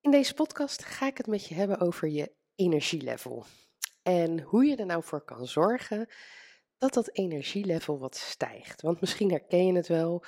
In 0.00 0.10
deze 0.10 0.34
podcast 0.34 0.84
ga 0.84 1.06
ik 1.06 1.16
het 1.16 1.26
met 1.26 1.46
je 1.46 1.54
hebben 1.54 1.80
over 1.80 2.08
je 2.08 2.32
energielevel. 2.54 3.44
En 4.02 4.40
hoe 4.40 4.64
je 4.64 4.76
er 4.76 4.86
nou 4.86 5.02
voor 5.02 5.24
kan 5.24 5.46
zorgen 5.46 6.08
dat 6.78 6.94
dat 6.94 7.16
energielevel 7.16 7.98
wat 7.98 8.16
stijgt. 8.16 8.82
Want 8.82 9.00
misschien 9.00 9.30
herken 9.30 9.66
je 9.66 9.74
het 9.74 9.88
wel. 9.88 10.24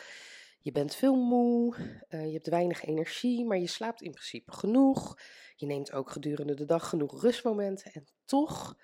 Je 0.61 0.73
bent 0.73 0.95
veel 0.95 1.15
moe, 1.15 1.77
uh, 2.09 2.27
je 2.27 2.33
hebt 2.33 2.49
weinig 2.49 2.85
energie, 2.85 3.45
maar 3.45 3.59
je 3.59 3.67
slaapt 3.67 4.03
in 4.03 4.11
principe 4.11 4.53
genoeg. 4.53 5.21
Je 5.57 5.67
neemt 5.67 5.93
ook 5.93 6.11
gedurende 6.11 6.55
de 6.55 6.65
dag 6.65 6.89
genoeg 6.89 7.23
rustmomenten 7.23 7.93
en 7.93 8.07
toch 8.25 8.77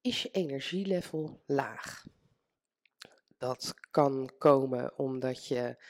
is 0.00 0.22
je 0.22 0.30
energielevel 0.30 1.42
laag. 1.46 2.04
Dat 3.38 3.74
kan 3.90 4.32
komen 4.38 4.98
omdat 4.98 5.46
je 5.46 5.84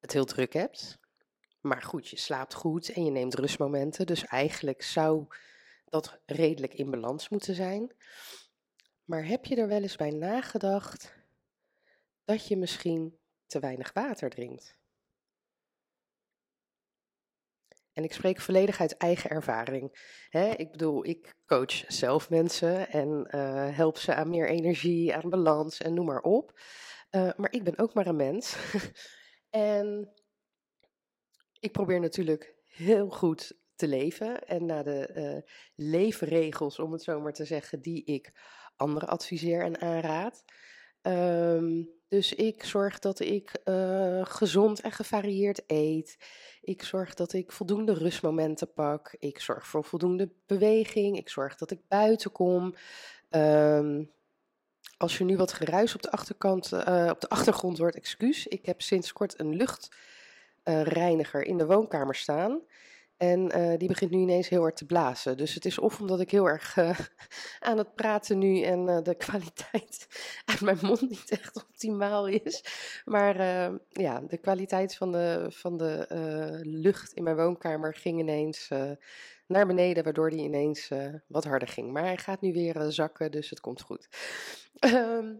het 0.00 0.12
heel 0.12 0.24
druk 0.24 0.52
hebt. 0.52 1.00
Maar 1.62 1.82
goed, 1.82 2.08
je 2.08 2.16
slaapt 2.16 2.54
goed 2.54 2.88
en 2.88 3.04
je 3.04 3.10
neemt 3.10 3.34
rustmomenten. 3.34 4.06
Dus 4.06 4.24
eigenlijk 4.24 4.82
zou 4.82 5.26
dat 5.84 6.20
redelijk 6.26 6.74
in 6.74 6.90
balans 6.90 7.28
moeten 7.28 7.54
zijn. 7.54 7.94
Maar 9.04 9.26
heb 9.26 9.44
je 9.44 9.56
er 9.56 9.68
wel 9.68 9.82
eens 9.82 9.96
bij 9.96 10.10
nagedacht 10.10 11.14
dat 12.24 12.46
je 12.46 12.56
misschien 12.56 13.18
te 13.46 13.58
weinig 13.58 13.92
water 13.92 14.30
drinkt? 14.30 14.76
En 17.92 18.04
ik 18.04 18.12
spreek 18.12 18.40
volledig 18.40 18.80
uit 18.80 18.96
eigen 18.96 19.30
ervaring. 19.30 20.16
ik 20.56 20.70
bedoel, 20.70 21.06
ik 21.06 21.34
coach 21.46 21.84
zelf 21.86 22.30
mensen 22.30 22.90
en 22.90 23.28
uh, 23.30 23.76
help 23.76 23.98
ze 23.98 24.14
aan 24.14 24.30
meer 24.30 24.48
energie, 24.48 25.14
aan 25.14 25.30
balans 25.30 25.80
en 25.80 25.94
noem 25.94 26.06
maar 26.06 26.20
op. 26.20 26.60
Uh, 27.10 27.30
maar 27.36 27.52
ik 27.52 27.64
ben 27.64 27.78
ook 27.78 27.94
maar 27.94 28.06
een 28.06 28.16
mens. 28.16 28.56
en 29.50 30.12
ik 31.62 31.72
probeer 31.72 32.00
natuurlijk 32.00 32.54
heel 32.62 33.08
goed 33.08 33.52
te 33.74 33.88
leven 33.88 34.46
en 34.46 34.66
naar 34.66 34.84
de 34.84 35.10
uh, 35.14 35.52
leefregels, 35.74 36.78
om 36.78 36.92
het 36.92 37.02
zo 37.02 37.20
maar 37.20 37.32
te 37.32 37.44
zeggen, 37.44 37.80
die 37.80 38.04
ik 38.04 38.32
anderen 38.76 39.08
adviseer 39.08 39.62
en 39.62 39.80
aanraad. 39.80 40.44
Um, 41.02 41.90
dus 42.08 42.34
ik 42.34 42.64
zorg 42.64 42.98
dat 42.98 43.20
ik 43.20 43.60
uh, 43.64 44.24
gezond 44.24 44.80
en 44.80 44.92
gevarieerd 44.92 45.62
eet. 45.66 46.16
Ik 46.60 46.82
zorg 46.82 47.14
dat 47.14 47.32
ik 47.32 47.52
voldoende 47.52 47.92
rustmomenten 47.92 48.72
pak. 48.72 49.14
Ik 49.18 49.40
zorg 49.40 49.66
voor 49.66 49.84
voldoende 49.84 50.32
beweging. 50.46 51.16
Ik 51.16 51.28
zorg 51.28 51.56
dat 51.56 51.70
ik 51.70 51.88
buiten 51.88 52.32
kom. 52.32 52.74
Um, 53.30 54.10
als 54.96 55.18
je 55.18 55.24
nu 55.24 55.36
wat 55.36 55.52
geruis 55.52 55.94
op 55.94 56.02
de, 56.02 56.10
achterkant, 56.10 56.72
uh, 56.72 57.08
op 57.10 57.20
de 57.20 57.28
achtergrond 57.28 57.78
hoort, 57.78 57.94
excuus. 57.94 58.46
Ik 58.46 58.66
heb 58.66 58.82
sinds 58.82 59.12
kort 59.12 59.40
een 59.40 59.56
luchtreiniger 60.64 61.46
in 61.46 61.56
de 61.56 61.66
woonkamer 61.66 62.14
staan. 62.14 62.60
En 63.16 63.58
uh, 63.58 63.78
die 63.78 63.88
begint 63.88 64.10
nu 64.10 64.18
ineens 64.18 64.48
heel 64.48 64.60
hard 64.60 64.76
te 64.76 64.86
blazen. 64.86 65.36
Dus 65.36 65.54
het 65.54 65.64
is 65.64 65.78
of 65.78 66.00
omdat 66.00 66.20
ik 66.20 66.30
heel 66.30 66.48
erg 66.48 66.76
uh, 66.76 66.98
aan 67.68 67.78
het 67.78 67.94
praten 67.94 68.38
nu 68.38 68.62
en 68.62 69.02
de 69.02 69.14
kwaliteit 69.26 70.06
uit 70.44 70.60
mijn 70.60 70.78
mond 70.82 71.00
niet 71.00 71.30
echt 71.30 71.56
optimaal 71.56 72.26
is. 72.26 72.64
Maar 73.04 73.36
ja, 73.88 74.20
de 74.20 74.38
kwaliteit 74.38 74.94
van 74.94 75.12
de, 75.12 75.46
van 75.48 75.76
de 75.76 76.06
lucht 76.62 77.12
in 77.12 77.22
mijn 77.22 77.36
woonkamer 77.36 77.94
ging 77.94 78.20
ineens 78.20 78.68
naar 79.46 79.66
beneden, 79.66 80.04
waardoor 80.04 80.30
die 80.30 80.42
ineens 80.42 80.90
wat 81.26 81.44
harder 81.44 81.68
ging. 81.68 81.92
Maar 81.92 82.04
hij 82.04 82.18
gaat 82.18 82.40
nu 82.40 82.52
weer 82.52 82.84
zakken, 82.88 83.30
dus 83.30 83.50
het 83.50 83.60
komt 83.60 83.80
goed. 83.82 84.08
Ehm, 84.78 85.34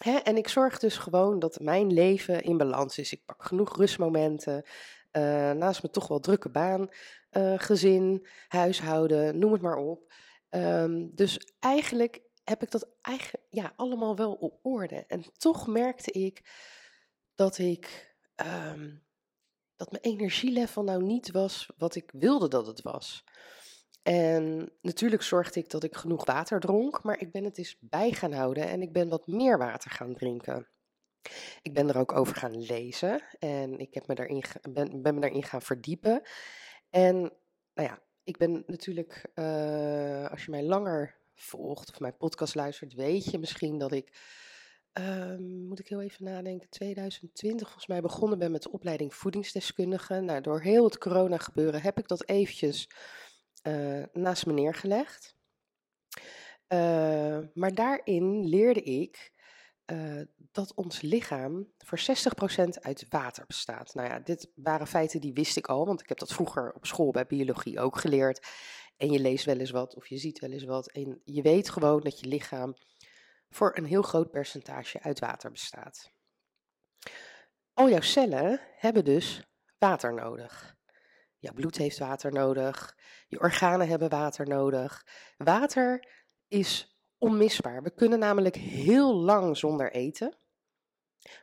en 0.00 0.36
ik 0.36 0.48
zorg 0.48 0.78
dus 0.78 0.96
gewoon 0.96 1.38
dat 1.38 1.60
mijn 1.60 1.92
leven 1.92 2.42
in 2.42 2.56
balans 2.56 2.98
is. 2.98 3.12
Ik 3.12 3.24
pak 3.24 3.44
genoeg 3.44 3.76
rustmomenten. 3.76 4.64
Uh, 5.12 5.50
naast 5.50 5.82
mijn 5.82 5.92
toch 5.92 6.08
wel 6.08 6.20
drukke 6.20 6.48
baan, 6.48 6.88
uh, 7.32 7.54
gezin, 7.56 8.26
huishouden, 8.48 9.38
noem 9.38 9.52
het 9.52 9.62
maar 9.62 9.76
op. 9.76 10.12
Um, 10.50 11.14
dus 11.14 11.52
eigenlijk 11.58 12.20
heb 12.44 12.62
ik 12.62 12.70
dat 12.70 12.88
eigen, 13.00 13.38
ja, 13.48 13.72
allemaal 13.76 14.16
wel 14.16 14.32
op 14.32 14.58
orde. 14.62 15.04
En 15.06 15.24
toch 15.36 15.66
merkte 15.66 16.10
ik 16.10 16.42
dat 17.34 17.58
ik 17.58 18.14
um, 18.36 19.02
dat 19.76 19.90
mijn 19.90 20.04
energielevel 20.04 20.82
nou 20.82 21.02
niet 21.02 21.30
was 21.30 21.70
wat 21.76 21.94
ik 21.94 22.10
wilde 22.12 22.48
dat 22.48 22.66
het 22.66 22.82
was. 22.82 23.24
En 24.02 24.72
natuurlijk 24.80 25.22
zorgde 25.22 25.60
ik 25.60 25.70
dat 25.70 25.84
ik 25.84 25.96
genoeg 25.96 26.24
water 26.24 26.60
dronk, 26.60 27.02
maar 27.02 27.20
ik 27.20 27.32
ben 27.32 27.44
het 27.44 27.58
eens 27.58 27.76
bij 27.80 28.12
gaan 28.12 28.32
houden 28.32 28.68
en 28.68 28.82
ik 28.82 28.92
ben 28.92 29.08
wat 29.08 29.26
meer 29.26 29.58
water 29.58 29.90
gaan 29.90 30.14
drinken. 30.14 30.68
Ik 31.62 31.74
ben 31.74 31.88
er 31.88 31.98
ook 31.98 32.12
over 32.12 32.36
gaan 32.36 32.62
lezen 32.62 33.22
en 33.38 33.78
ik 33.78 33.94
heb 33.94 34.06
me 34.06 34.14
daarin, 34.14 34.42
ben, 34.70 35.02
ben 35.02 35.14
me 35.14 35.20
daarin 35.20 35.42
gaan 35.42 35.62
verdiepen. 35.62 36.22
En 36.90 37.16
nou 37.74 37.88
ja, 37.88 38.02
ik 38.24 38.36
ben 38.36 38.62
natuurlijk, 38.66 39.30
uh, 39.34 40.30
als 40.30 40.44
je 40.44 40.50
mij 40.50 40.62
langer 40.62 41.18
volgt 41.34 41.90
of 41.90 42.00
mijn 42.00 42.16
podcast 42.16 42.54
luistert, 42.54 42.94
weet 42.94 43.24
je 43.24 43.38
misschien 43.38 43.78
dat 43.78 43.92
ik, 43.92 44.18
uh, 44.98 45.36
moet 45.38 45.78
ik 45.78 45.88
heel 45.88 46.02
even 46.02 46.24
nadenken, 46.24 46.68
2020 46.68 47.66
volgens 47.66 47.86
mij 47.86 48.00
begonnen 48.00 48.38
ben 48.38 48.50
met 48.50 48.62
de 48.62 48.72
opleiding 48.72 49.14
voedingsdeskundige. 49.14 50.20
Nou, 50.20 50.40
door 50.40 50.60
heel 50.60 50.84
het 50.84 50.98
corona 50.98 51.38
gebeuren 51.38 51.82
heb 51.82 51.98
ik 51.98 52.08
dat 52.08 52.28
eventjes 52.28 52.88
uh, 53.62 54.04
naast 54.12 54.46
me 54.46 54.52
neergelegd. 54.52 55.36
Uh, 56.68 57.38
maar 57.54 57.74
daarin 57.74 58.44
leerde 58.44 58.82
ik 58.82 59.32
uh, 59.92 60.22
dat 60.36 60.74
ons 60.74 61.00
lichaam 61.00 61.72
voor 61.78 62.00
60% 62.00 62.02
uit 62.80 63.06
water 63.08 63.46
bestaat. 63.46 63.94
Nou 63.94 64.08
ja, 64.08 64.18
dit 64.18 64.50
waren 64.54 64.86
feiten 64.86 65.20
die 65.20 65.32
wist 65.32 65.56
ik 65.56 65.66
al, 65.66 65.86
want 65.86 66.00
ik 66.00 66.08
heb 66.08 66.18
dat 66.18 66.32
vroeger 66.32 66.72
op 66.72 66.86
school 66.86 67.10
bij 67.10 67.26
biologie 67.26 67.80
ook 67.80 67.98
geleerd. 67.98 68.46
En 68.96 69.12
je 69.12 69.20
leest 69.20 69.44
wel 69.44 69.58
eens 69.58 69.70
wat 69.70 69.94
of 69.94 70.06
je 70.06 70.18
ziet 70.18 70.38
wel 70.38 70.50
eens 70.50 70.64
wat. 70.64 70.90
En 70.90 71.20
je 71.24 71.42
weet 71.42 71.70
gewoon 71.70 72.00
dat 72.00 72.20
je 72.20 72.26
lichaam 72.26 72.74
voor 73.48 73.76
een 73.76 73.84
heel 73.84 74.02
groot 74.02 74.30
percentage 74.30 75.02
uit 75.02 75.18
water 75.18 75.50
bestaat. 75.50 76.10
Al 77.74 77.88
jouw 77.88 78.00
cellen 78.00 78.60
hebben 78.76 79.04
dus 79.04 79.42
water 79.78 80.14
nodig. 80.14 80.78
Jouw 81.40 81.52
bloed 81.52 81.76
heeft 81.76 81.98
water 81.98 82.32
nodig. 82.32 82.96
Je 83.28 83.40
organen 83.40 83.88
hebben 83.88 84.08
water 84.08 84.48
nodig. 84.48 85.06
Water 85.36 86.08
is 86.48 86.98
onmisbaar. 87.18 87.82
We 87.82 87.94
kunnen 87.94 88.18
namelijk 88.18 88.56
heel 88.56 89.14
lang 89.14 89.56
zonder 89.56 89.92
eten. 89.92 90.38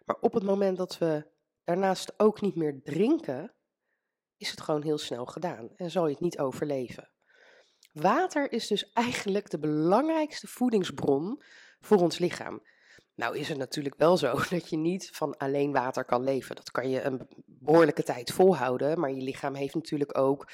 Maar 0.05 0.15
op 0.19 0.33
het 0.33 0.43
moment 0.43 0.77
dat 0.77 0.97
we 0.97 1.27
daarnaast 1.63 2.19
ook 2.19 2.41
niet 2.41 2.55
meer 2.55 2.81
drinken, 2.83 3.53
is 4.37 4.51
het 4.51 4.61
gewoon 4.61 4.83
heel 4.83 4.97
snel 4.97 5.25
gedaan 5.25 5.69
en 5.75 5.91
zal 5.91 6.05
je 6.05 6.11
het 6.11 6.21
niet 6.21 6.39
overleven. 6.39 7.11
Water 7.91 8.51
is 8.51 8.67
dus 8.67 8.91
eigenlijk 8.91 9.49
de 9.49 9.59
belangrijkste 9.59 10.47
voedingsbron 10.47 11.41
voor 11.79 11.97
ons 11.97 12.17
lichaam. 12.17 12.61
Nou 13.17 13.37
is 13.37 13.49
het 13.49 13.57
natuurlijk 13.57 13.95
wel 13.97 14.17
zo 14.17 14.39
dat 14.49 14.69
je 14.69 14.77
niet 14.77 15.09
van 15.13 15.37
alleen 15.37 15.71
water 15.71 16.05
kan 16.05 16.23
leven. 16.23 16.55
Dat 16.55 16.71
kan 16.71 16.89
je 16.89 17.01
een 17.01 17.27
behoorlijke 17.45 18.03
tijd 18.03 18.31
volhouden, 18.31 18.99
maar 18.99 19.11
je 19.11 19.21
lichaam 19.21 19.53
heeft 19.53 19.75
natuurlijk 19.75 20.17
ook 20.17 20.51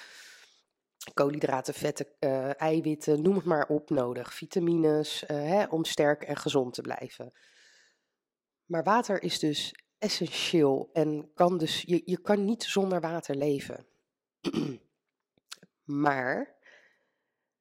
koolhydraten, 1.13 1.73
vetten, 1.73 2.07
uh, 2.19 2.61
eiwitten, 2.61 3.21
noem 3.21 3.35
het 3.35 3.45
maar 3.45 3.67
op, 3.67 3.89
nodig. 3.89 4.33
Vitamines, 4.33 5.23
uh, 5.23 5.27
hè, 5.37 5.65
om 5.65 5.85
sterk 5.85 6.23
en 6.23 6.37
gezond 6.37 6.73
te 6.73 6.81
blijven. 6.81 7.33
Maar 8.65 8.83
water 8.83 9.23
is 9.23 9.39
dus 9.39 9.75
essentieel 9.97 10.89
en 10.93 11.31
kan 11.33 11.57
dus, 11.57 11.81
je, 11.81 12.01
je 12.05 12.21
kan 12.21 12.45
niet 12.45 12.63
zonder 12.63 13.01
water 13.01 13.35
leven. 13.35 13.85
maar 16.05 16.55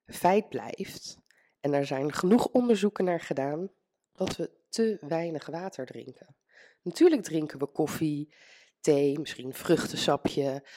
feit 0.07 0.49
blijft, 0.49 1.19
en 1.61 1.73
er 1.73 1.87
zijn 1.87 2.13
genoeg 2.13 2.47
onderzoeken 2.47 3.05
naar 3.05 3.21
gedaan, 3.21 3.71
dat 4.13 4.37
we 4.37 4.61
te 4.73 4.97
weinig 5.01 5.47
water 5.47 5.87
drinken. 5.87 6.37
Natuurlijk 6.83 7.23
drinken 7.23 7.59
we 7.59 7.67
koffie, 7.67 8.35
thee, 8.81 9.19
misschien 9.19 9.55
vruchtensapje, 9.55 10.69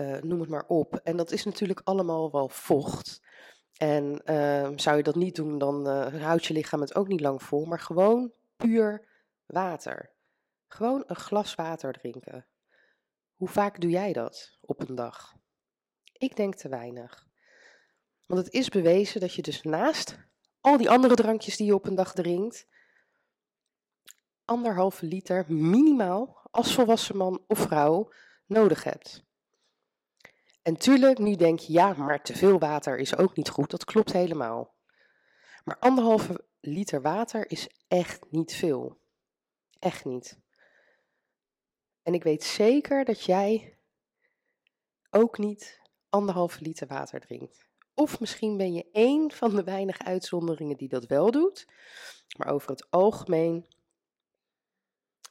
uh, 0.00 0.20
noem 0.20 0.40
het 0.40 0.48
maar 0.48 0.66
op. 0.66 0.94
En 0.94 1.16
dat 1.16 1.32
is 1.32 1.44
natuurlijk 1.44 1.80
allemaal 1.84 2.30
wel 2.30 2.48
vocht. 2.48 3.22
En 3.76 4.22
uh, 4.24 4.70
zou 4.76 4.96
je 4.96 5.02
dat 5.02 5.14
niet 5.14 5.36
doen, 5.36 5.58
dan 5.58 5.88
uh, 5.88 6.22
houdt 6.22 6.44
je 6.44 6.54
lichaam 6.54 6.80
het 6.80 6.94
ook 6.94 7.08
niet 7.08 7.20
lang 7.20 7.42
vol. 7.42 7.64
Maar 7.64 7.80
gewoon 7.80 8.32
puur 8.56 9.08
water. 9.46 10.10
Gewoon 10.68 11.04
een 11.06 11.16
glas 11.16 11.54
water 11.54 11.92
drinken. 11.92 12.46
Hoe 13.34 13.48
vaak 13.48 13.80
doe 13.80 13.90
jij 13.90 14.12
dat 14.12 14.58
op 14.60 14.88
een 14.88 14.94
dag? 14.94 15.34
Ik 16.12 16.36
denk 16.36 16.54
te 16.54 16.68
weinig. 16.68 17.26
Want 18.26 18.44
het 18.44 18.54
is 18.54 18.68
bewezen 18.68 19.20
dat 19.20 19.34
je 19.34 19.42
dus 19.42 19.62
naast 19.62 20.18
al 20.60 20.76
die 20.76 20.90
andere 20.90 21.14
drankjes 21.14 21.56
die 21.56 21.66
je 21.66 21.74
op 21.74 21.86
een 21.86 21.94
dag 21.94 22.14
drinkt, 22.14 22.66
anderhalve 24.52 25.06
liter 25.06 25.44
minimaal 25.48 26.48
als 26.50 26.74
volwassen 26.74 27.16
man 27.16 27.44
of 27.46 27.58
vrouw 27.58 28.12
nodig 28.46 28.84
hebt. 28.84 29.24
En 30.62 30.76
tuurlijk, 30.76 31.18
nu 31.18 31.36
denk 31.36 31.58
je, 31.58 31.72
ja, 31.72 31.92
maar 31.92 32.22
te 32.22 32.36
veel 32.36 32.58
water 32.58 32.98
is 32.98 33.16
ook 33.16 33.36
niet 33.36 33.48
goed. 33.48 33.70
Dat 33.70 33.84
klopt 33.84 34.12
helemaal. 34.12 34.74
Maar 35.64 35.78
anderhalve 35.78 36.44
liter 36.60 37.02
water 37.02 37.50
is 37.50 37.68
echt 37.88 38.24
niet 38.30 38.54
veel. 38.54 39.00
Echt 39.78 40.04
niet. 40.04 40.38
En 42.02 42.14
ik 42.14 42.22
weet 42.22 42.44
zeker 42.44 43.04
dat 43.04 43.24
jij 43.24 43.78
ook 45.10 45.38
niet 45.38 45.80
anderhalve 46.08 46.62
liter 46.62 46.86
water 46.86 47.20
drinkt. 47.20 47.66
Of 47.94 48.20
misschien 48.20 48.56
ben 48.56 48.72
je 48.72 48.90
één 48.92 49.30
van 49.30 49.56
de 49.56 49.64
weinige 49.64 50.04
uitzonderingen 50.04 50.76
die 50.76 50.88
dat 50.88 51.06
wel 51.06 51.30
doet. 51.30 51.66
Maar 52.36 52.52
over 52.52 52.70
het 52.70 52.86
algemeen 52.90 53.66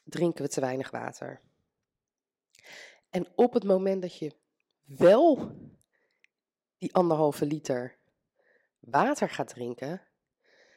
drinken 0.03 0.43
we 0.43 0.49
te 0.49 0.61
weinig 0.61 0.91
water. 0.91 1.41
En 3.09 3.27
op 3.35 3.53
het 3.53 3.63
moment 3.63 4.01
dat 4.01 4.17
je 4.17 4.35
wel 4.85 5.51
die 6.77 6.93
anderhalve 6.93 7.45
liter 7.45 7.97
water 8.79 9.29
gaat 9.29 9.47
drinken, 9.47 10.01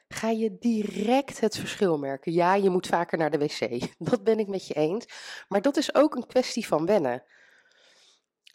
ga 0.09 0.31
je 0.31 0.59
direct 0.59 1.41
het 1.41 1.56
verschil 1.56 1.99
merken. 1.99 2.32
Ja, 2.32 2.55
je 2.55 2.71
moet 2.71 2.87
vaker 2.87 3.19
naar 3.19 3.31
de 3.31 3.38
wc. 3.38 3.88
Dat 4.11 4.25
ben 4.25 4.38
ik 4.38 4.49
met 4.49 4.67
je 4.67 4.75
eens. 4.75 5.06
Maar 5.49 5.62
dat 5.62 5.76
is 5.76 5.94
ook 5.94 6.15
een 6.15 6.26
kwestie 6.26 6.67
van 6.67 6.87
wennen. 6.87 7.23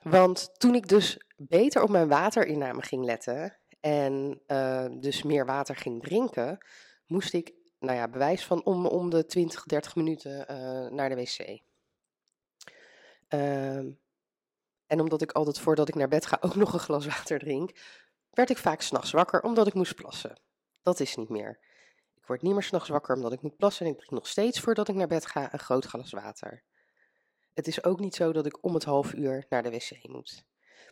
Want 0.01 0.59
toen 0.59 0.75
ik 0.75 0.87
dus 0.87 1.17
beter 1.37 1.83
op 1.83 1.89
mijn 1.89 2.07
waterinname 2.07 2.81
ging 2.81 3.05
letten 3.05 3.57
en 3.79 4.41
uh, 4.47 4.85
dus 4.99 5.23
meer 5.23 5.45
water 5.45 5.75
ging 5.75 6.01
drinken, 6.01 6.65
moest 7.05 7.33
ik, 7.33 7.53
nou 7.79 7.97
ja, 7.97 8.07
bewijs 8.07 8.45
van 8.45 8.63
om, 8.63 8.85
om 8.85 9.09
de 9.09 9.25
20, 9.25 9.63
30 9.63 9.95
minuten 9.95 10.45
uh, 10.51 10.91
naar 10.91 11.09
de 11.09 11.15
wc. 11.15 11.61
Uh, 13.29 13.77
en 14.87 14.99
omdat 14.99 15.21
ik 15.21 15.31
altijd 15.31 15.59
voordat 15.59 15.87
ik 15.87 15.95
naar 15.95 16.07
bed 16.07 16.25
ga 16.25 16.37
ook 16.45 16.55
nog 16.55 16.73
een 16.73 16.79
glas 16.79 17.05
water 17.05 17.39
drink, 17.39 17.71
werd 18.29 18.49
ik 18.49 18.57
vaak 18.57 18.81
s'nachts 18.81 19.11
wakker 19.11 19.41
omdat 19.41 19.67
ik 19.67 19.73
moest 19.73 19.95
plassen. 19.95 20.39
Dat 20.81 20.99
is 20.99 21.15
niet 21.15 21.29
meer. 21.29 21.59
Ik 22.15 22.25
word 22.25 22.41
niet 22.41 22.53
meer 22.53 22.63
s'nachts 22.63 22.89
wakker 22.89 23.15
omdat 23.15 23.33
ik 23.33 23.41
moet 23.41 23.57
plassen 23.57 23.85
en 23.85 23.91
ik 23.91 23.97
drink 23.97 24.13
nog 24.13 24.27
steeds 24.27 24.59
voordat 24.59 24.87
ik 24.87 24.95
naar 24.95 25.07
bed 25.07 25.25
ga 25.25 25.53
een 25.53 25.59
groot 25.59 25.85
glas 25.85 26.11
water. 26.11 26.63
Het 27.53 27.67
is 27.67 27.83
ook 27.83 27.99
niet 27.99 28.15
zo 28.15 28.31
dat 28.31 28.45
ik 28.45 28.63
om 28.63 28.73
het 28.73 28.83
half 28.83 29.13
uur 29.13 29.45
naar 29.49 29.63
de 29.63 29.69
wc 29.69 30.07
moet. 30.07 30.45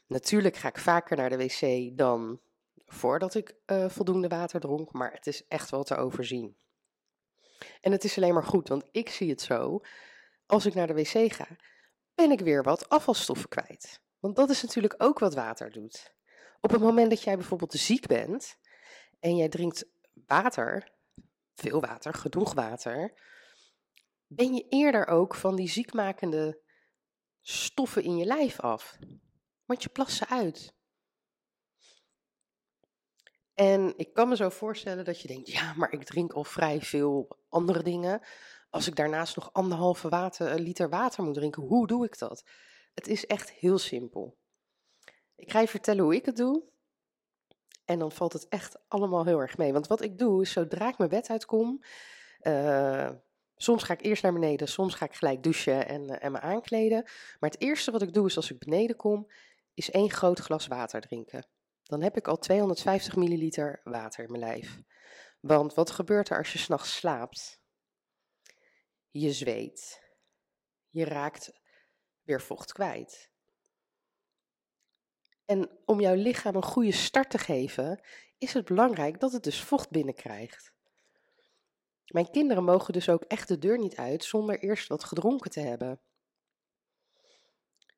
Natuurlijk 0.08 0.56
ga 0.56 0.68
ik 0.68 0.78
vaker 0.78 1.18
naar 1.18 1.30
de 1.30 1.38
wc 1.38 1.98
dan 1.98 2.42
voordat 2.86 3.36
ik 3.36 3.56
uh, 3.66 3.90
voldoende 3.90 4.28
water 4.28 4.60
dronk, 4.60 4.92
maar 4.92 5.12
het 5.12 5.28
is 5.28 5.48
echt 5.48 5.70
wel 5.70 5.84
te 5.84 5.96
overzien. 5.96 6.58
En 7.82 7.92
het 7.92 8.04
is 8.04 8.18
alleen 8.18 8.34
maar 8.34 8.44
goed, 8.44 8.68
want 8.68 8.88
ik 8.92 9.10
zie 9.10 9.30
het 9.30 9.42
zo. 9.42 9.82
Als 10.46 10.66
ik 10.66 10.74
naar 10.74 10.88
de 10.88 10.94
wc 10.94 11.34
ga, 11.34 11.48
ben 12.16 12.32
ik 12.32 12.40
weer 12.40 12.64
wat 12.64 12.90
afvalstoffen 12.90 13.50
kwijt. 13.50 14.02
Want 14.20 14.36
dat 14.36 14.50
is 14.50 14.62
natuurlijk 14.62 14.96
ook 14.98 15.20
wat 15.20 15.34
water 15.34 15.72
doet. 15.72 16.16
Op 16.62 16.72
het 16.72 16.82
moment 16.82 17.10
dat 17.10 17.24
jij 17.24 17.36
bijvoorbeeld 17.36 17.74
ziek 17.74 18.08
bent 18.08 18.58
en 19.20 19.36
jij 19.36 19.50
drinkt 19.50 19.86
water, 20.14 20.92
veel 21.54 21.82
water, 21.82 22.14
genoeg 22.14 22.54
water, 22.54 23.14
ben 24.28 24.54
je 24.54 24.66
eerder 24.70 25.08
ook 25.08 25.36
van 25.36 25.56
die 25.56 25.70
ziekmakende 25.70 26.60
stoffen 27.42 28.04
in 28.04 28.18
je 28.18 28.26
lijf 28.26 28.60
af. 28.60 28.98
Want 29.66 29.84
je 29.84 29.90
plast 29.90 30.18
ze 30.18 30.28
uit. 30.28 30.74
En 33.58 33.94
ik 33.96 34.14
kan 34.14 34.30
me 34.30 34.36
zo 34.36 34.50
voorstellen 34.50 35.06
dat 35.06 35.22
je 35.22 35.28
denkt, 35.28 35.52
ja, 35.52 35.74
maar 35.74 35.92
ik 35.92 36.04
drink 36.04 36.34
al 36.34 36.44
vrij 36.44 36.82
veel 36.82 37.38
andere 37.50 37.84
dingen. 37.84 38.22
Als 38.70 38.88
ik 38.88 38.96
daarnaast 38.96 39.36
nog 39.36 39.50
anderhalve 39.54 40.10
eh, 40.10 40.56
liter 40.56 40.90
water 40.90 41.24
moet 41.24 41.34
drinken, 41.34 41.64
hoe 41.64 41.88
doe 41.88 42.06
ik 42.06 42.18
dat? 42.18 42.44
Het 42.94 43.08
is 43.08 43.26
echt 43.26 43.52
heel 43.52 43.78
simpel. 43.78 44.38
Ik 45.36 45.52
ga 45.52 45.60
je 45.60 45.68
vertellen 45.68 46.04
hoe 46.04 46.16
ik 46.16 46.26
het 46.26 46.36
doe. 46.36 46.64
En 47.86 48.00
dan 48.00 48.12
valt 48.12 48.34
het 48.34 48.48
echt 48.48 48.78
allemaal 48.88 49.26
heel 49.26 49.40
erg 49.40 49.58
mee. 49.58 49.74
Want 49.74 49.88
wat 49.88 50.02
ik 50.02 50.18
doe, 50.18 50.42
is 50.42 50.52
zodra 50.52 50.88
ik 50.88 50.98
mijn 50.98 51.10
bed 51.10 51.30
uitkom, 51.30 51.84
uh, 52.42 53.10
Soms 53.56 53.84
ga 53.84 53.94
ik 53.94 54.02
eerst 54.02 54.24
naar 54.24 54.34
beneden, 54.34 54.68
soms 54.68 54.94
ga 54.94 55.06
ik 55.06 55.14
gelijk 55.14 55.44
douchen 55.44 55.88
en, 55.88 56.10
uh, 56.10 56.24
en 56.24 56.32
me 56.32 56.40
aankleden. 56.40 57.04
Maar 57.40 57.50
het 57.50 57.62
eerste 57.62 57.92
wat 57.92 58.02
ik 58.02 58.14
doe 58.14 58.26
is 58.26 58.36
als 58.36 58.52
ik 58.52 58.60
beneden 58.60 58.96
kom, 58.96 59.28
is 59.74 59.92
één 59.92 60.12
groot 60.12 60.40
glas 60.40 60.68
water 60.68 61.02
drinken. 61.02 61.46
Dan 61.88 62.02
heb 62.02 62.18
ik 62.18 62.28
al 62.28 62.38
250 62.38 63.16
milliliter 63.16 63.82
water 63.84 64.24
in 64.24 64.32
mijn 64.32 64.44
lijf. 64.44 64.82
Want 65.40 65.74
wat 65.74 65.92
gebeurt 65.92 66.30
er 66.30 66.38
als 66.38 66.54
je 66.54 66.60
s'nachts 66.60 66.96
slaapt? 66.96 67.62
Je 69.10 69.32
zweet. 69.32 70.06
Je 70.90 71.06
raakt 71.06 71.60
weer 72.24 72.42
vocht 72.42 72.72
kwijt. 72.72 73.30
En 75.46 75.70
om 75.86 76.00
jouw 76.00 76.16
lichaam 76.16 76.56
een 76.56 76.64
goede 76.64 76.92
start 76.92 77.30
te 77.30 77.38
geven, 77.38 78.02
is 78.38 78.54
het 78.54 78.66
belangrijk 78.66 79.20
dat 79.20 79.32
het 79.32 79.44
dus 79.44 79.64
vocht 79.64 79.90
binnenkrijgt. 79.90 80.74
Mijn 82.08 82.32
kinderen 82.32 82.64
mogen 82.64 82.94
dus 82.94 83.10
ook 83.10 83.24
echt 83.24 83.48
de 83.48 83.58
deur 83.58 83.78
niet 83.78 83.96
uit 83.96 84.24
zonder 84.24 84.60
eerst 84.60 84.88
wat 84.88 85.04
gedronken 85.04 85.52
te 85.52 85.60
hebben. 85.60 86.02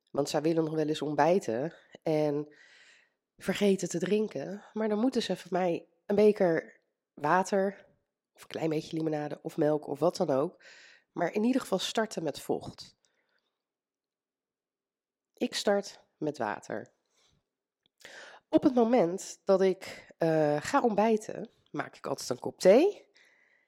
Want 0.10 0.30
zij 0.30 0.42
willen 0.42 0.64
nog 0.64 0.74
wel 0.74 0.88
eens 0.88 1.02
ontbijten 1.02 1.74
en 2.04 2.54
vergeten 3.40 3.90
te 3.90 4.00
drinken. 4.00 4.64
Maar 4.74 4.90
dan 4.90 5.00
moeten 5.00 5.22
ze 5.22 5.36
van 5.36 5.50
mij 5.52 5.88
een 6.06 6.16
beker 6.16 6.80
water, 7.14 7.86
of 8.34 8.42
een 8.42 8.48
klein 8.48 8.70
beetje 8.70 8.98
limonade, 8.98 9.40
of 9.42 9.58
melk, 9.58 9.88
of 9.88 10.00
wat 10.00 10.18
dan 10.18 10.30
ook. 10.30 10.64
Maar 11.12 11.34
in 11.34 11.44
ieder 11.44 11.62
geval 11.62 11.80
starten 11.80 12.24
met 12.24 12.40
vocht. 12.42 12.98
Ik 15.34 15.56
start 15.56 16.00
met 16.18 16.38
water. 16.38 16.94
Op 18.50 18.64
het 18.64 18.74
moment 18.74 19.42
dat 19.44 19.62
ik 19.62 20.14
uh, 20.20 20.62
ga 20.62 20.82
ontbijten, 20.82 21.50
maak 21.72 21.96
ik 21.96 22.08
altijd 22.08 22.30
een 22.30 22.40
kop 22.40 22.60
thee. 22.60 23.08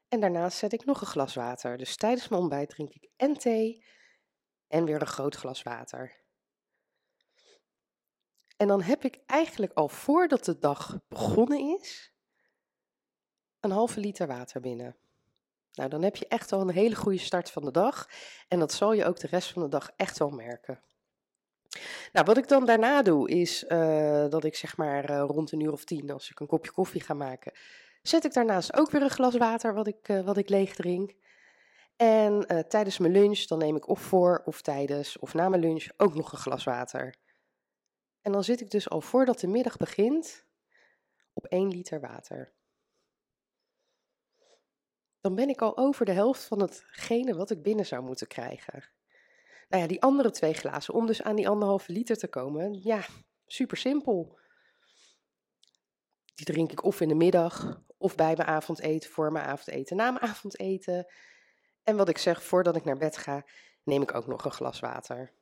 En 0.08 0.20
daarnaast 0.20 0.58
zet 0.58 0.74
ik 0.74 0.86
nog 0.86 1.02
een 1.02 1.08
glas 1.08 1.36
water. 1.36 1.78
Dus 1.78 1.96
tijdens 1.96 2.28
mijn 2.28 2.42
ontbijt 2.42 2.70
drink 2.70 2.90
ik 2.90 3.10
en 3.16 3.34
thee 3.34 3.86
en 4.68 4.86
weer 4.86 5.02
een 5.02 5.08
groot 5.08 5.36
glas 5.36 5.64
water. 5.64 6.21
En 8.62 8.68
dan 8.68 8.82
heb 8.82 9.04
ik 9.04 9.20
eigenlijk 9.26 9.74
al 9.74 9.88
voordat 9.88 10.46
de 10.46 10.60
dag 10.60 11.00
begonnen 11.08 11.80
is, 11.80 12.14
een 13.60 13.72
halve 13.72 14.00
liter 14.00 14.28
water 14.28 14.62
binnen. 14.62 14.98
Nou, 15.74 15.90
dan 15.90 16.02
heb 16.02 16.16
je 16.16 16.28
echt 16.28 16.52
al 16.52 16.62
een 16.62 16.70
hele 16.70 16.96
goede 16.96 17.18
start 17.18 17.52
van 17.52 17.66
de 17.66 17.72
dag. 17.72 18.10
En 18.48 18.60
dat 18.60 18.74
zal 18.74 18.94
je 18.94 19.06
ook 19.06 19.20
de 19.20 19.28
rest 19.28 19.52
van 19.52 19.62
de 19.62 19.68
dag 19.68 19.92
echt 19.96 20.18
wel 20.18 20.30
merken. 20.30 20.84
Nou, 22.12 22.26
wat 22.26 22.38
ik 22.38 22.48
dan 22.48 22.66
daarna 22.66 23.02
doe, 23.02 23.30
is 23.30 23.64
uh, 23.64 24.30
dat 24.30 24.44
ik 24.44 24.56
zeg 24.56 24.78
maar 24.78 25.12
uh, 25.12 25.24
rond 25.28 25.52
een 25.52 25.60
uur 25.60 25.72
of 25.72 25.84
tien, 25.84 26.12
als 26.12 26.30
ik 26.30 26.40
een 26.40 26.48
kopje 26.48 26.72
koffie 26.72 27.02
ga 27.02 27.14
maken, 27.14 27.54
Zet 28.02 28.26
ik 28.26 28.34
daarnaast 28.34 28.78
ook 28.78 28.92
weer 28.92 29.02
een 29.02 29.10
glas 29.10 29.38
water 29.38 29.74
wat 29.74 29.88
ik, 29.88 30.10
uh, 30.10 30.26
wat 30.26 30.38
ik 30.38 30.50
leeg 30.50 30.76
drink. 30.76 31.14
En 31.96 32.66
tijdens 32.68 32.98
mijn 32.98 33.12
lunch 33.12 33.44
dan 33.44 33.58
neem 33.58 33.76
ik 33.76 33.88
of 33.88 34.00
voor 34.00 34.42
of 34.46 34.62
tijdens 34.62 35.20
of 35.20 35.34
na 35.34 35.50
mijn 35.50 35.62
lunch 35.62 35.88
ook 35.98 36.14
nog 36.16 36.32
een 36.32 36.38
glas 36.38 36.64
water. 36.64 37.21
En 38.22 38.32
dan 38.32 38.44
zit 38.44 38.62
ik 38.62 38.70
dus 38.72 38.90
al 38.90 39.02
voordat 39.02 39.40
de 39.40 39.48
middag 39.48 39.78
begint 39.78 40.46
op 41.34 41.46
1 41.46 41.68
liter 41.68 42.00
water. 42.00 42.54
Dan 45.22 45.36
ben 45.36 45.50
ik 45.50 45.62
al 45.62 45.78
over 45.78 46.06
de 46.06 46.12
helft 46.12 46.44
van 46.44 46.62
hetgene 46.62 47.36
wat 47.36 47.52
ik 47.52 47.62
binnen 47.62 47.86
zou 47.86 48.04
moeten 48.04 48.28
krijgen. 48.28 48.84
Nou 49.70 49.82
ja, 49.82 49.88
die 49.88 50.02
andere 50.02 50.32
twee 50.32 50.54
glazen, 50.54 50.94
om 50.94 51.06
dus 51.06 51.22
aan 51.22 51.36
die 51.36 51.50
anderhalve 51.50 51.92
liter 51.92 52.18
te 52.18 52.28
komen, 52.28 52.74
ja, 52.84 53.06
super 53.46 53.78
simpel. 53.78 54.40
Die 56.36 56.46
drink 56.46 56.72
ik 56.72 56.84
of 56.84 57.02
in 57.02 57.08
de 57.08 57.16
middag 57.16 57.84
of 57.98 58.16
bij 58.16 58.36
mijn 58.36 58.48
avondeten, 58.48 59.10
voor 59.10 59.32
mijn 59.32 59.46
avondeten, 59.46 59.96
na 59.96 60.12
mijn 60.12 60.24
avondeten. 60.32 61.06
En 61.84 61.98
wat 61.98 62.10
ik 62.10 62.18
zeg, 62.18 62.44
voordat 62.44 62.76
ik 62.76 62.84
naar 62.84 62.98
bed 62.98 63.18
ga, 63.18 63.46
neem 63.84 64.02
ik 64.02 64.14
ook 64.14 64.28
nog 64.28 64.46
een 64.46 64.52
glas 64.52 64.80
water. 64.80 65.34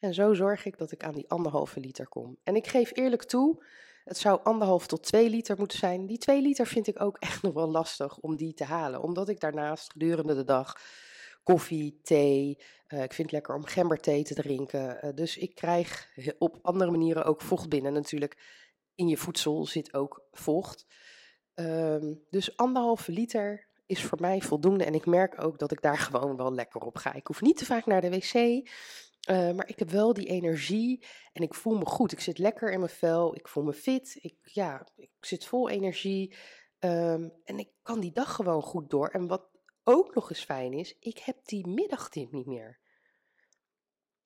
En 0.00 0.14
zo 0.14 0.34
zorg 0.34 0.64
ik 0.64 0.78
dat 0.78 0.92
ik 0.92 1.04
aan 1.04 1.14
die 1.14 1.30
anderhalve 1.30 1.80
liter 1.80 2.08
kom. 2.08 2.38
En 2.42 2.56
ik 2.56 2.66
geef 2.66 2.96
eerlijk 2.96 3.24
toe, 3.24 3.64
het 4.04 4.18
zou 4.18 4.40
anderhalf 4.42 4.86
tot 4.86 5.02
twee 5.02 5.30
liter 5.30 5.56
moeten 5.58 5.78
zijn. 5.78 6.06
Die 6.06 6.18
twee 6.18 6.42
liter 6.42 6.66
vind 6.66 6.86
ik 6.86 7.00
ook 7.00 7.16
echt 7.18 7.42
nog 7.48 7.54
wel 7.54 7.70
lastig 7.70 8.18
om 8.18 8.36
die 8.36 8.54
te 8.54 8.64
halen. 8.64 9.02
Omdat 9.02 9.28
ik 9.28 9.40
daarnaast 9.40 9.92
gedurende 9.92 10.34
de 10.34 10.44
dag 10.44 10.80
koffie, 11.42 12.00
thee, 12.02 12.58
uh, 12.88 13.02
ik 13.02 13.12
vind 13.12 13.30
het 13.30 13.32
lekker 13.32 13.54
om 13.54 13.64
gemberthee 13.64 14.24
te 14.24 14.34
drinken. 14.34 14.98
Uh, 15.04 15.10
dus 15.14 15.36
ik 15.36 15.54
krijg 15.54 16.08
op 16.38 16.58
andere 16.62 16.90
manieren 16.90 17.24
ook 17.24 17.40
vocht 17.40 17.68
binnen. 17.68 17.92
Natuurlijk 17.92 18.38
in 18.94 19.08
je 19.08 19.16
voedsel 19.16 19.66
zit 19.66 19.94
ook 19.94 20.22
vocht. 20.32 20.86
Um, 21.54 22.24
dus 22.30 22.56
anderhalve 22.56 23.12
liter 23.12 23.66
is 23.86 24.04
voor 24.04 24.20
mij 24.20 24.40
voldoende. 24.40 24.84
En 24.84 24.94
ik 24.94 25.06
merk 25.06 25.42
ook 25.42 25.58
dat 25.58 25.72
ik 25.72 25.82
daar 25.82 25.98
gewoon 26.08 26.36
wel 26.36 26.54
lekker 26.54 26.80
op 26.80 26.96
ga. 26.96 27.14
Ik 27.14 27.26
hoef 27.26 27.40
niet 27.40 27.56
te 27.56 27.64
vaak 27.64 27.86
naar 27.86 28.00
de 28.00 28.10
wc. 28.10 28.68
Eh, 29.28 29.50
maar 29.50 29.68
ik 29.68 29.78
heb 29.78 29.90
wel 29.90 30.12
die 30.12 30.26
energie 30.26 31.04
en 31.32 31.42
ik 31.42 31.54
voel 31.54 31.78
me 31.78 31.86
goed. 31.86 32.12
Ik 32.12 32.20
zit 32.20 32.38
lekker 32.38 32.72
in 32.72 32.78
mijn 32.78 32.90
vel, 32.90 33.34
ik 33.34 33.48
voel 33.48 33.64
me 33.64 33.72
fit, 33.72 34.18
ik, 34.20 34.36
ja, 34.42 34.86
ik 34.96 35.10
zit 35.20 35.44
vol 35.44 35.68
energie. 35.68 36.36
Ehm, 36.78 37.28
en 37.44 37.58
ik 37.58 37.68
kan 37.82 38.00
die 38.00 38.12
dag 38.12 38.34
gewoon 38.34 38.62
goed 38.62 38.90
door. 38.90 39.08
En 39.08 39.26
wat 39.26 39.48
ook 39.84 40.14
nog 40.14 40.30
eens 40.30 40.44
fijn 40.44 40.72
is, 40.72 40.96
ik 41.00 41.18
heb 41.18 41.36
die 41.42 41.66
middagdip 41.66 42.32
niet 42.32 42.46
meer. 42.46 42.78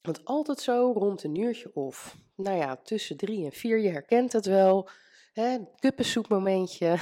Want 0.00 0.24
altijd 0.24 0.60
zo 0.60 0.92
rond 0.92 1.22
een 1.22 1.36
uurtje 1.36 1.74
of, 1.74 2.16
nou 2.36 2.56
ja, 2.56 2.76
tussen 2.76 3.16
drie 3.16 3.44
en 3.44 3.52
vier, 3.52 3.78
je 3.78 3.90
herkent 3.90 4.32
het 4.32 4.46
wel, 4.46 4.88
hè, 5.32 5.58
kuppensoepmomentje, 5.78 6.98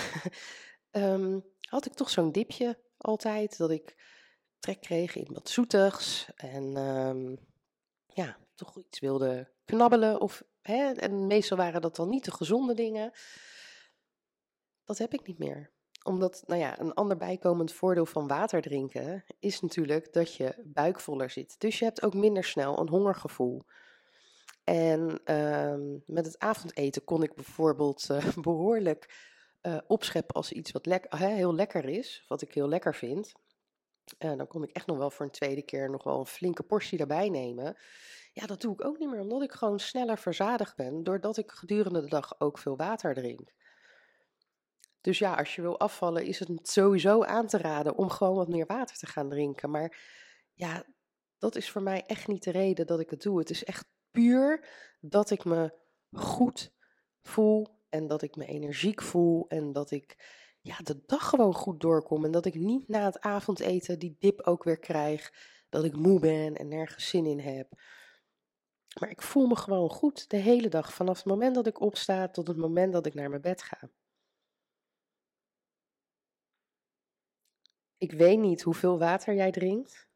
um, 0.91 1.45
had 1.71 1.87
ik 1.87 1.95
toch 1.95 2.11
zo'n 2.11 2.33
dipje 2.33 2.79
altijd, 2.97 3.57
dat 3.57 3.71
ik 3.71 3.97
trek 4.59 4.81
kreeg 4.81 5.17
in 5.17 5.33
wat 5.33 5.49
zoetigs 5.49 6.29
en 6.37 6.77
um, 6.77 7.49
ja, 8.13 8.37
toch 8.55 8.79
iets 8.79 9.01
wilde 9.01 9.53
knabbelen. 9.65 10.21
Of, 10.21 10.43
hè, 10.61 10.93
en 10.93 11.27
meestal 11.27 11.57
waren 11.57 11.81
dat 11.81 11.97
dan 11.97 12.09
niet 12.09 12.25
de 12.25 12.33
gezonde 12.33 12.75
dingen. 12.75 13.13
Dat 14.85 14.99
heb 14.99 15.13
ik 15.13 15.27
niet 15.27 15.39
meer 15.39 15.71
omdat, 16.03 16.43
nou 16.47 16.61
ja, 16.61 16.81
een 16.81 16.95
ander 16.95 17.17
bijkomend 17.17 17.73
voordeel 17.73 18.07
van 18.07 18.27
water 18.27 18.63
drinken 18.63 19.25
is 19.39 19.61
natuurlijk 19.61 20.13
dat 20.13 20.35
je 20.35 20.63
buik 20.65 21.01
voller 21.01 21.31
zit. 21.31 21.55
Dus 21.59 21.79
je 21.79 21.85
hebt 21.85 22.03
ook 22.03 22.15
minder 22.15 22.45
snel 22.45 22.79
een 22.79 22.89
hongergevoel. 22.89 23.65
En 24.65 25.21
uh, 25.25 25.99
met 26.07 26.27
het 26.27 26.39
avondeten 26.39 27.05
kon 27.05 27.23
ik 27.23 27.35
bijvoorbeeld 27.35 28.09
uh, 28.11 28.37
behoorlijk 28.37 29.29
uh, 29.63 29.79
opscheppen 29.87 30.35
als 30.35 30.53
iets 30.53 30.71
wat 30.71 30.99
heel 31.09 31.55
lekker 31.55 31.85
is, 31.85 32.25
wat 32.29 32.43
ik 32.43 32.55
heel 32.55 32.69
lekker 32.69 32.95
vind. 32.95 33.33
Uh, 34.19 34.37
dan 34.37 34.47
kon 34.47 34.63
ik 34.63 34.71
echt 34.71 34.87
nog 34.87 34.99
wel 34.99 35.11
voor 35.11 35.27
een 35.27 35.33
tweede 35.33 35.63
keer 35.63 35.91
nog 35.91 36.05
wel 36.05 36.19
een 36.19 36.27
flinke 36.27 36.63
portie 36.63 36.99
erbij 36.99 37.29
nemen. 37.29 37.77
Ja, 38.33 38.47
dat 38.47 38.61
doe 38.61 38.73
ik 38.73 38.85
ook 38.85 38.99
niet 38.99 39.11
meer, 39.11 39.21
omdat 39.21 39.43
ik 39.43 39.53
gewoon 39.53 39.81
sneller 39.81 40.19
verzadigd 40.19 40.77
ben, 40.77 41.03
doordat 41.03 41.37
ik 41.37 41.51
gedurende 41.51 42.01
de 42.01 42.09
dag 42.09 42.41
ook 42.41 42.59
veel 42.59 42.77
water 42.77 43.15
drink. 43.15 43.53
Dus 45.01 45.19
ja, 45.19 45.35
als 45.35 45.55
je 45.55 45.63
wil 45.63 45.79
afvallen, 45.79 46.25
is 46.25 46.39
het 46.39 46.69
sowieso 46.69 47.25
aan 47.25 47.47
te 47.47 47.59
raden 47.59 47.97
om 47.97 48.11
gewoon 48.11 48.35
wat 48.35 48.49
meer 48.49 48.67
water 48.67 48.97
te 48.97 49.07
gaan 49.07 49.29
drinken. 49.29 49.71
Maar 49.71 49.99
ja, 50.55 50.85
dat 51.39 51.57
is 51.57 51.71
voor 51.71 51.83
mij 51.83 52.05
echt 52.07 52.27
niet 52.27 52.43
de 52.45 52.51
reden 52.51 52.87
dat 52.87 53.01
ik 53.01 53.11
het 53.11 53.23
doe. 53.23 53.39
Het 53.39 53.51
is 53.51 53.65
echt 53.65 53.89
puur 54.11 54.69
dat 55.01 55.31
ik 55.31 55.45
me 55.45 55.75
goed 56.13 56.73
voel 57.23 57.67
en 57.89 58.07
dat 58.07 58.23
ik 58.23 58.37
me 58.37 58.47
energiek 58.47 59.03
voel 59.03 59.49
en 59.49 59.73
dat 59.73 59.91
ik 59.91 60.39
ja, 60.61 60.77
de 60.83 61.03
dag 61.07 61.29
gewoon 61.29 61.55
goed 61.55 61.81
doorkom. 61.81 62.25
En 62.25 62.31
dat 62.31 62.47
ik 62.47 62.55
niet 62.55 62.89
na 62.89 63.05
het 63.05 63.21
avondeten 63.21 63.99
die 63.99 64.17
dip 64.19 64.41
ook 64.41 64.65
weer 64.65 64.79
krijg. 64.79 65.33
Dat 65.69 65.85
ik 65.85 65.97
moe 65.97 66.21
ben 66.21 66.57
en 66.57 66.69
nergens 66.69 67.09
zin 67.09 67.27
in 67.27 67.41
heb. 67.41 67.73
Maar 69.01 69.11
ik 69.11 69.23
voel 69.23 69.47
me 69.47 69.57
gewoon 69.57 69.91
goed 69.91 70.31
de 70.31 70.37
hele 70.37 70.69
dag. 70.69 70.95
Vanaf 70.95 71.17
het 71.17 71.27
moment 71.27 71.55
dat 71.55 71.67
ik 71.67 71.81
opsta 71.81 72.29
tot 72.29 72.47
het 72.47 72.57
moment 72.57 72.93
dat 72.93 73.07
ik 73.07 73.15
naar 73.15 73.29
mijn 73.29 73.43
bed 73.43 73.63
ga. 73.63 73.91
Ik 77.99 78.13
weet 78.13 78.39
niet 78.39 78.63
hoeveel 78.63 78.99
water 78.99 79.35
jij 79.35 79.51
drinkt, 79.51 80.09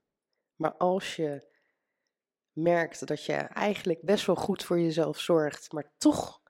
maar 0.56 0.74
als 0.76 1.16
je 1.16 1.52
merkt 2.52 3.06
dat 3.06 3.24
je 3.24 3.34
eigenlijk 3.34 4.02
best 4.02 4.26
wel 4.26 4.36
goed 4.36 4.64
voor 4.64 4.80
jezelf 4.80 5.18
zorgt, 5.18 5.72
maar 5.72 5.92
toch 5.98 6.42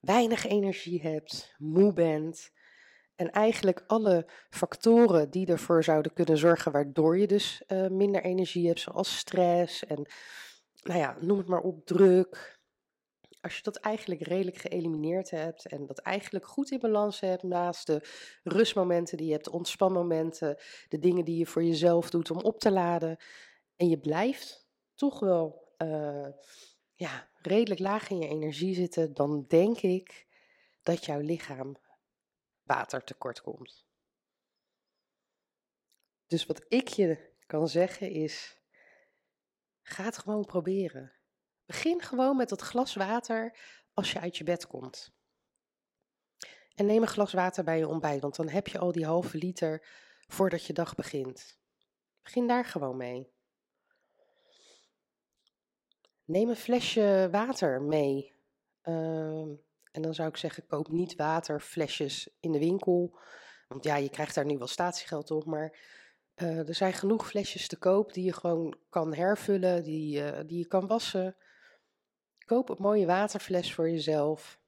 weinig 0.00 0.46
energie 0.46 1.00
hebt, 1.00 1.54
moe 1.58 1.92
bent 1.92 2.50
en 3.16 3.30
eigenlijk 3.30 3.84
alle 3.86 4.26
factoren 4.50 5.30
die 5.30 5.46
ervoor 5.46 5.84
zouden 5.84 6.12
kunnen 6.12 6.38
zorgen 6.38 6.72
waardoor 6.72 7.18
je 7.18 7.26
dus 7.26 7.62
uh, 7.68 7.88
minder 7.88 8.22
energie 8.22 8.66
hebt, 8.66 8.80
zoals 8.80 9.16
stress 9.16 9.86
en 9.86 10.06
nou 10.82 10.98
ja, 10.98 11.16
noem 11.20 11.38
het 11.38 11.46
maar 11.46 11.60
op, 11.60 11.86
druk, 11.86 12.58
als 13.40 13.56
je 13.56 13.62
dat 13.62 13.76
eigenlijk 13.76 14.22
redelijk 14.22 14.56
geëlimineerd 14.56 15.30
hebt 15.30 15.66
en 15.66 15.86
dat 15.86 15.98
eigenlijk 15.98 16.46
goed 16.46 16.70
in 16.70 16.78
balans 16.78 17.20
hebt 17.20 17.42
naast 17.42 17.86
de 17.86 18.00
rustmomenten 18.42 19.16
die 19.16 19.26
je 19.26 19.32
hebt, 19.32 19.48
ontspanmomenten, 19.48 20.56
de 20.88 20.98
dingen 20.98 21.24
die 21.24 21.38
je 21.38 21.46
voor 21.46 21.64
jezelf 21.64 22.10
doet 22.10 22.30
om 22.30 22.40
op 22.40 22.58
te 22.58 22.70
laden 22.70 23.16
en 23.76 23.88
je 23.88 23.98
blijft 23.98 24.68
toch 24.94 25.20
wel 25.20 25.74
uh, 25.78 26.28
ja, 26.94 27.28
redelijk 27.42 27.80
laag 27.80 28.10
in 28.10 28.18
je 28.18 28.28
energie 28.28 28.74
zitten, 28.74 29.14
dan 29.14 29.44
denk 29.48 29.80
ik 29.80 30.26
dat 30.82 31.04
jouw 31.04 31.20
lichaam 31.20 31.76
water 32.66 33.04
tekort 33.04 33.40
komt. 33.40 33.86
Dus 36.26 36.46
wat 36.46 36.64
ik 36.68 36.88
je 36.88 37.34
kan 37.46 37.68
zeggen 37.68 38.10
is, 38.10 38.60
ga 39.82 40.04
het 40.04 40.18
gewoon 40.18 40.44
proberen. 40.44 41.12
Begin 41.66 42.02
gewoon 42.02 42.36
met 42.36 42.48
dat 42.48 42.60
glas 42.60 42.94
water 42.94 43.58
als 43.92 44.12
je 44.12 44.20
uit 44.20 44.36
je 44.36 44.44
bed 44.44 44.66
komt. 44.66 45.14
En 46.74 46.86
neem 46.86 47.02
een 47.02 47.08
glas 47.08 47.32
water 47.32 47.64
bij 47.64 47.78
je 47.78 47.88
ontbijt, 47.88 48.20
want 48.20 48.36
dan 48.36 48.48
heb 48.48 48.66
je 48.66 48.78
al 48.78 48.92
die 48.92 49.04
halve 49.04 49.38
liter 49.38 49.86
voordat 50.26 50.66
je 50.66 50.72
dag 50.72 50.94
begint. 50.94 51.58
Begin 52.22 52.46
daar 52.46 52.64
gewoon 52.64 52.96
mee. 52.96 53.34
Neem 56.24 56.48
een 56.48 56.56
flesje 56.56 57.28
water 57.30 57.82
mee. 57.82 58.34
Uh, 58.82 59.52
en 59.96 60.02
dan 60.02 60.14
zou 60.14 60.28
ik 60.28 60.36
zeggen, 60.36 60.66
koop 60.66 60.88
niet 60.88 61.16
waterflesjes 61.16 62.28
in 62.40 62.52
de 62.52 62.58
winkel. 62.58 63.18
Want 63.68 63.84
ja, 63.84 63.96
je 63.96 64.10
krijgt 64.10 64.34
daar 64.34 64.44
nu 64.44 64.58
wel 64.58 64.66
statiegeld 64.66 65.30
op, 65.30 65.44
maar 65.44 65.78
uh, 66.36 66.68
er 66.68 66.74
zijn 66.74 66.92
genoeg 66.92 67.26
flesjes 67.26 67.68
te 67.68 67.78
koop 67.78 68.12
die 68.12 68.24
je 68.24 68.32
gewoon 68.32 68.76
kan 68.88 69.14
hervullen, 69.14 69.82
die, 69.82 70.44
die 70.44 70.58
je 70.58 70.66
kan 70.66 70.86
wassen. 70.86 71.36
Koop 72.44 72.68
een 72.68 72.76
mooie 72.78 73.06
waterfles 73.06 73.74
voor 73.74 73.90
jezelf. 73.90 74.58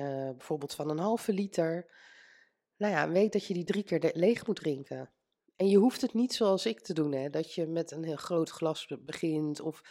Uh, 0.00 0.30
bijvoorbeeld 0.30 0.74
van 0.74 0.90
een 0.90 0.98
halve 0.98 1.32
liter. 1.32 1.92
Nou 2.76 2.92
ja, 2.92 3.08
weet 3.08 3.32
dat 3.32 3.46
je 3.46 3.54
die 3.54 3.64
drie 3.64 3.82
keer 3.82 4.10
leeg 4.14 4.46
moet 4.46 4.56
drinken. 4.56 5.10
En 5.56 5.68
je 5.68 5.76
hoeft 5.76 6.00
het 6.00 6.14
niet 6.14 6.34
zoals 6.34 6.66
ik 6.66 6.80
te 6.80 6.94
doen, 6.94 7.12
hè, 7.12 7.30
dat 7.30 7.54
je 7.54 7.66
met 7.66 7.90
een 7.90 8.04
heel 8.04 8.16
groot 8.16 8.50
glas 8.50 8.92
begint 9.00 9.60
of 9.60 9.82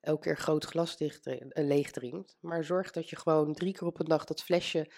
elke 0.00 0.22
keer 0.22 0.36
groot 0.36 0.64
glas 0.64 0.96
dicht, 0.96 1.26
uh, 1.26 1.36
leeg 1.52 1.90
drinkt. 1.90 2.36
Maar 2.40 2.64
zorg 2.64 2.90
dat 2.90 3.10
je 3.10 3.16
gewoon 3.16 3.54
drie 3.54 3.72
keer 3.72 3.86
op 3.86 4.00
een 4.00 4.06
dag 4.06 4.24
dat 4.24 4.42
flesje 4.42 4.90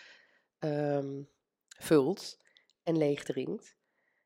um, 0.59 1.31
vult 1.79 2.39
en 2.83 2.97
leeg 2.97 3.25
drinkt. 3.25 3.77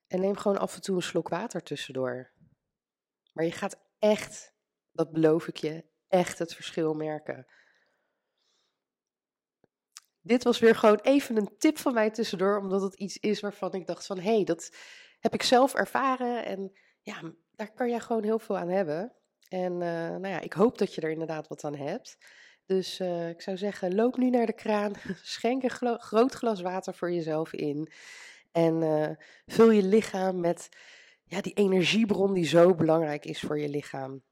En 0.06 0.20
neem 0.20 0.36
gewoon 0.36 0.58
af 0.58 0.74
en 0.74 0.80
toe 0.80 0.96
een 0.96 1.02
slok 1.02 1.28
water 1.28 1.62
tussendoor. 1.62 2.32
Maar 3.32 3.44
je 3.44 3.52
gaat 3.52 3.80
echt, 3.98 4.54
dat 4.92 5.12
beloof 5.12 5.48
ik 5.48 5.56
je, 5.56 5.84
echt 6.08 6.38
het 6.38 6.54
verschil 6.54 6.94
merken. 6.94 7.46
Dit 10.20 10.42
was 10.42 10.58
weer 10.58 10.74
gewoon 10.74 11.00
even 11.00 11.36
een 11.36 11.56
tip 11.58 11.78
van 11.78 11.94
mij 11.94 12.10
tussendoor, 12.10 12.58
omdat 12.58 12.82
het 12.82 12.94
iets 12.94 13.16
is 13.16 13.40
waarvan 13.40 13.72
ik 13.72 13.86
dacht 13.86 14.06
van, 14.06 14.18
hé, 14.18 14.34
hey, 14.34 14.44
dat 14.44 14.76
heb 15.20 15.34
ik 15.34 15.42
zelf 15.42 15.74
ervaren 15.74 16.44
en 16.44 16.72
ja, 17.00 17.34
daar 17.50 17.72
kan 17.72 17.88
jij 17.88 18.00
gewoon 18.00 18.22
heel 18.22 18.38
veel 18.38 18.58
aan 18.58 18.68
hebben. 18.68 19.16
En 19.52 19.72
uh, 19.72 19.78
nou 20.08 20.28
ja, 20.28 20.40
ik 20.40 20.52
hoop 20.52 20.78
dat 20.78 20.94
je 20.94 21.00
er 21.00 21.10
inderdaad 21.10 21.48
wat 21.48 21.64
aan 21.64 21.76
hebt. 21.76 22.16
Dus 22.66 23.00
uh, 23.00 23.28
ik 23.28 23.40
zou 23.40 23.56
zeggen, 23.56 23.94
loop 23.94 24.16
nu 24.16 24.30
naar 24.30 24.46
de 24.46 24.52
kraan, 24.52 24.92
schenk 25.22 25.62
een 25.62 26.00
groot 26.00 26.32
glas 26.32 26.60
water 26.60 26.94
voor 26.94 27.12
jezelf 27.12 27.52
in 27.52 27.92
en 28.52 28.82
uh, 28.82 29.08
vul 29.46 29.70
je 29.70 29.82
lichaam 29.82 30.40
met 30.40 30.68
ja, 31.24 31.40
die 31.40 31.52
energiebron 31.52 32.32
die 32.32 32.44
zo 32.44 32.74
belangrijk 32.74 33.24
is 33.24 33.40
voor 33.40 33.58
je 33.58 33.68
lichaam. 33.68 34.22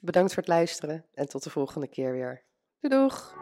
Bedankt 0.00 0.34
voor 0.34 0.42
het 0.42 0.52
luisteren 0.52 1.06
en 1.14 1.28
tot 1.28 1.42
de 1.42 1.50
volgende 1.50 1.88
keer 1.88 2.12
weer. 2.12 2.44
Doei 2.80 2.94
doeg! 2.94 3.34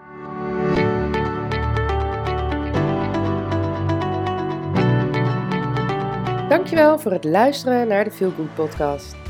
Dankjewel 6.49 6.99
voor 6.99 7.13
het 7.13 7.25
luisteren 7.25 7.89
naar 7.89 8.05
de 8.05 8.11
Feel 8.11 8.31
Good 8.31 8.55
podcast. 8.55 9.30